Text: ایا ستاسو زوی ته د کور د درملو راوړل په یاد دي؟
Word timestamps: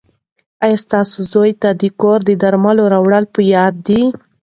ایا 0.63 0.77
ستاسو 0.85 1.17
زوی 1.31 1.51
ته 1.61 1.69
د 1.81 1.83
کور 2.01 2.19
د 2.25 2.31
درملو 2.41 2.83
راوړل 2.93 3.25
په 3.33 3.41
یاد 3.55 3.73
دي؟ 3.87 4.01